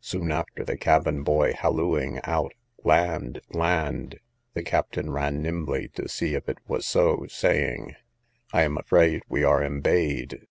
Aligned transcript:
Soon 0.00 0.32
after, 0.32 0.64
the 0.64 0.76
cabin 0.76 1.22
boy 1.22 1.52
hallooing 1.56 2.18
out, 2.24 2.52
land, 2.82 3.40
land! 3.50 4.18
the 4.54 4.62
captain 4.64 5.12
ran 5.12 5.40
nimbly 5.40 5.86
to 5.94 6.08
see 6.08 6.34
if 6.34 6.48
it 6.48 6.58
was 6.66 6.84
so, 6.84 7.24
saying, 7.28 7.94
I 8.52 8.62
am 8.62 8.76
afraid 8.76 9.22
we 9.28 9.44
are 9.44 9.62
embayed. 9.62 10.48